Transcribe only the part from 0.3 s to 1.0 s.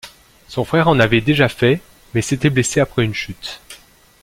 Son frère en